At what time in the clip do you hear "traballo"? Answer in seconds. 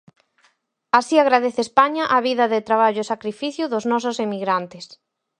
2.69-3.01